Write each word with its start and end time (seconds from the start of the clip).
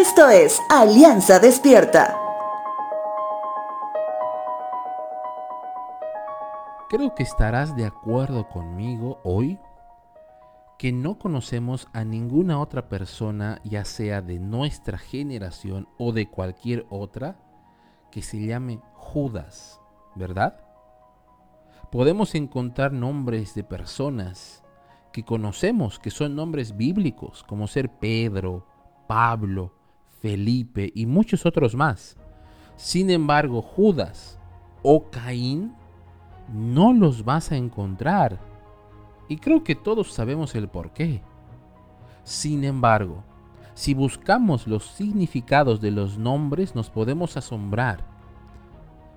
Esto 0.00 0.30
es 0.30 0.62
Alianza 0.70 1.40
Despierta. 1.40 2.18
Creo 6.88 7.14
que 7.14 7.22
estarás 7.22 7.76
de 7.76 7.84
acuerdo 7.84 8.48
conmigo 8.48 9.20
hoy 9.24 9.58
que 10.78 10.90
no 10.90 11.18
conocemos 11.18 11.86
a 11.92 12.02
ninguna 12.02 12.60
otra 12.60 12.88
persona, 12.88 13.60
ya 13.62 13.84
sea 13.84 14.22
de 14.22 14.38
nuestra 14.38 14.96
generación 14.96 15.86
o 15.98 16.12
de 16.12 16.30
cualquier 16.30 16.86
otra, 16.88 17.36
que 18.10 18.22
se 18.22 18.40
llame 18.40 18.80
Judas, 18.94 19.82
¿verdad? 20.14 20.64
Podemos 21.92 22.34
encontrar 22.34 22.94
nombres 22.94 23.54
de 23.54 23.64
personas 23.64 24.62
que 25.12 25.26
conocemos, 25.26 25.98
que 25.98 26.10
son 26.10 26.34
nombres 26.34 26.74
bíblicos, 26.74 27.42
como 27.42 27.66
ser 27.66 27.90
Pedro, 27.98 28.66
Pablo, 29.06 29.74
Felipe 30.20 30.92
y 30.94 31.06
muchos 31.06 31.46
otros 31.46 31.74
más. 31.74 32.16
Sin 32.76 33.10
embargo, 33.10 33.62
Judas 33.62 34.38
o 34.82 35.10
Caín 35.10 35.74
no 36.52 36.92
los 36.92 37.24
vas 37.24 37.52
a 37.52 37.56
encontrar 37.56 38.38
y 39.28 39.36
creo 39.36 39.62
que 39.62 39.74
todos 39.74 40.12
sabemos 40.12 40.54
el 40.54 40.68
por 40.68 40.92
qué. 40.92 41.22
Sin 42.24 42.64
embargo, 42.64 43.22
si 43.74 43.94
buscamos 43.94 44.66
los 44.66 44.84
significados 44.84 45.80
de 45.80 45.90
los 45.90 46.18
nombres 46.18 46.74
nos 46.74 46.90
podemos 46.90 47.36
asombrar. 47.36 48.04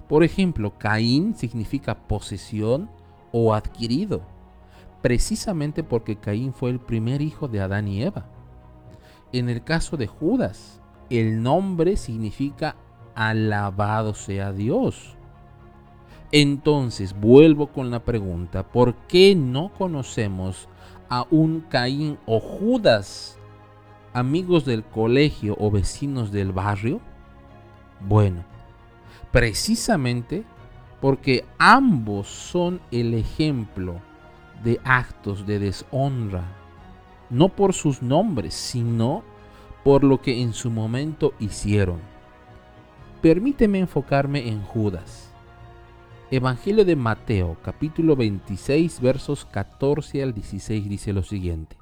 Por 0.07 0.23
ejemplo, 0.23 0.77
Caín 0.77 1.35
significa 1.35 2.07
posesión 2.07 2.89
o 3.31 3.53
adquirido, 3.53 4.21
precisamente 5.01 5.83
porque 5.83 6.17
Caín 6.17 6.53
fue 6.53 6.69
el 6.69 6.79
primer 6.79 7.21
hijo 7.21 7.47
de 7.47 7.61
Adán 7.61 7.87
y 7.87 8.03
Eva. 8.03 8.27
En 9.31 9.49
el 9.49 9.63
caso 9.63 9.97
de 9.97 10.05
Judas, 10.05 10.82
el 11.19 11.43
nombre 11.43 11.97
significa 11.97 12.75
alabado 13.15 14.13
sea 14.13 14.51
Dios. 14.51 15.15
Entonces 16.31 17.13
vuelvo 17.19 17.67
con 17.67 17.91
la 17.91 18.03
pregunta, 18.03 18.63
¿por 18.63 18.95
qué 19.07 19.35
no 19.35 19.71
conocemos 19.77 20.67
a 21.09 21.27
un 21.29 21.61
Caín 21.61 22.17
o 22.25 22.39
Judas, 22.39 23.37
amigos 24.13 24.65
del 24.65 24.83
colegio 24.83 25.55
o 25.59 25.69
vecinos 25.69 26.31
del 26.31 26.51
barrio? 26.51 26.99
Bueno, 27.99 28.43
precisamente 29.31 30.43
porque 30.99 31.45
ambos 31.59 32.27
son 32.27 32.81
el 32.89 33.13
ejemplo 33.13 34.01
de 34.63 34.79
actos 34.83 35.45
de 35.45 35.59
deshonra, 35.59 36.43
no 37.29 37.49
por 37.49 37.73
sus 37.73 38.01
nombres, 38.01 38.53
sino 38.53 39.23
por 39.83 40.03
lo 40.03 40.21
que 40.21 40.41
en 40.41 40.53
su 40.53 40.69
momento 40.69 41.33
hicieron. 41.39 41.99
Permíteme 43.21 43.79
enfocarme 43.79 44.47
en 44.47 44.61
Judas 44.63 45.33
Evangelio 46.35 46.83
de 46.83 46.95
Mateo, 46.95 47.57
capítulo 47.61 48.15
26, 48.15 49.01
versos 49.01 49.45
14 49.45 50.23
al 50.23 50.33
16 50.33 50.89
dice 50.89 51.13
lo 51.13 51.21
siguiente. 51.21 51.77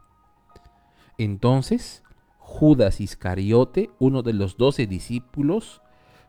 Entonces, 1.17 2.03
Judas 2.37 2.99
Iscariote, 2.99 3.91
uno 3.97 4.23
de 4.23 4.33
los 4.33 4.57
doce 4.57 4.87
discípulos, 4.87 5.81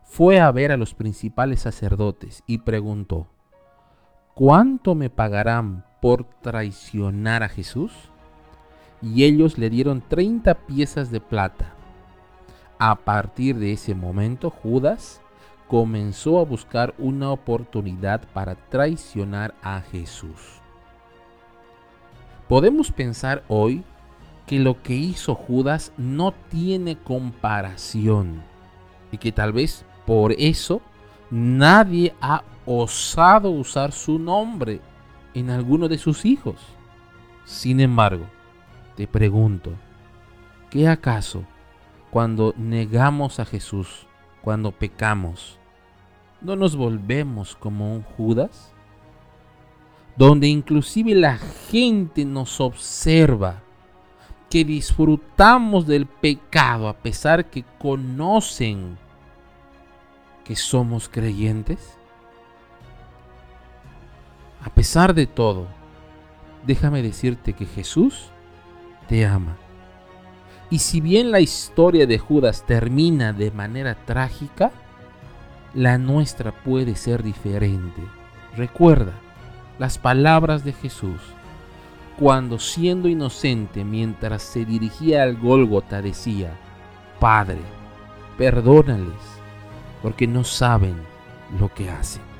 fue 0.05 0.39
a 0.39 0.49
ver 0.53 0.71
a 0.71 0.77
los 0.77 0.93
principales 0.93 1.59
sacerdotes 1.59 2.43
y 2.47 2.59
preguntó, 2.59 3.27
¿cuánto 4.35 4.95
me 4.95 5.09
pagarán 5.09 5.85
por 6.01 6.23
traicionar 6.39 7.43
a 7.43 7.49
Jesús? 7.49 7.91
Y 9.03 9.25
ellos 9.25 9.57
le 9.57 9.69
dieron 9.69 10.01
30 10.01 10.53
piezas 10.65 11.11
de 11.11 11.19
plata. 11.19 11.73
A 12.79 12.95
partir 12.95 13.57
de 13.57 13.73
ese 13.73 13.93
momento, 13.93 14.49
Judas 14.49 15.21
comenzó 15.67 16.39
a 16.39 16.45
buscar 16.45 16.93
una 16.97 17.31
oportunidad 17.31 18.21
para 18.33 18.55
traicionar 18.55 19.53
a 19.61 19.81
Jesús. 19.81 20.61
Podemos 22.47 22.91
pensar 22.91 23.43
hoy 23.47 23.83
que 24.45 24.59
lo 24.59 24.81
que 24.81 24.95
hizo 24.95 25.35
Judas 25.35 25.91
no 25.97 26.33
tiene 26.49 26.97
comparación 26.97 28.43
y 29.11 29.17
que 29.17 29.31
tal 29.31 29.53
vez 29.53 29.85
por 30.05 30.33
eso 30.33 30.81
nadie 31.31 32.13
ha 32.21 32.43
osado 32.65 33.49
usar 33.49 33.91
su 33.91 34.19
nombre 34.19 34.81
en 35.33 35.49
alguno 35.49 35.87
de 35.87 35.97
sus 35.97 36.25
hijos. 36.25 36.55
Sin 37.45 37.79
embargo, 37.79 38.25
te 38.95 39.07
pregunto, 39.07 39.73
¿qué 40.69 40.87
acaso 40.87 41.43
cuando 42.11 42.53
negamos 42.57 43.39
a 43.39 43.45
Jesús 43.45 44.07
cuando 44.43 44.71
pecamos, 44.71 45.57
¿no 46.41 46.55
nos 46.55 46.75
volvemos 46.75 47.55
como 47.55 47.95
un 47.95 48.03
Judas? 48.03 48.73
Donde 50.15 50.47
inclusive 50.47 51.15
la 51.15 51.37
gente 51.37 52.25
nos 52.25 52.59
observa, 52.61 53.63
que 54.49 54.63
disfrutamos 54.63 55.87
del 55.87 56.05
pecado 56.05 56.87
a 56.87 56.93
pesar 56.93 57.49
que 57.49 57.63
conocen 57.79 58.99
que 60.43 60.55
somos 60.55 61.09
creyentes. 61.09 61.97
A 64.61 64.69
pesar 64.69 65.15
de 65.15 65.25
todo, 65.25 65.67
déjame 66.67 67.01
decirte 67.01 67.53
que 67.53 67.65
Jesús 67.65 68.32
te 69.07 69.25
ama 69.25 69.57
y 70.73 70.79
si 70.79 71.01
bien 71.01 71.29
la 71.29 71.39
historia 71.39 72.07
de 72.07 72.17
Judas 72.17 72.63
termina 72.65 73.31
de 73.31 73.51
manera 73.51 73.93
trágica, 73.93 74.71
la 75.75 75.99
nuestra 75.99 76.51
puede 76.51 76.95
ser 76.95 77.21
diferente. 77.21 78.01
Recuerda 78.57 79.13
las 79.77 79.99
palabras 79.99 80.63
de 80.63 80.73
Jesús 80.73 81.21
cuando 82.17 82.57
siendo 82.57 83.07
inocente 83.07 83.83
mientras 83.83 84.41
se 84.41 84.65
dirigía 84.65 85.21
al 85.21 85.37
Gólgota 85.37 86.01
decía, 86.01 86.49
Padre, 87.19 87.61
perdónales, 88.39 89.13
porque 90.01 90.25
no 90.25 90.43
saben 90.43 90.95
lo 91.59 91.71
que 91.71 91.91
hacen. 91.91 92.32